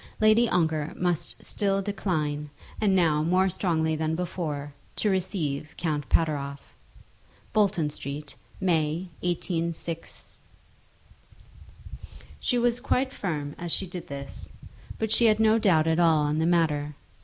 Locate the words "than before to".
3.95-5.11